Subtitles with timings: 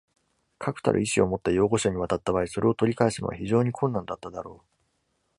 [0.57, 4.67] 確たる意志を持った擁護者に渡った場合、それを取り返すのは非常に困難だっただろう。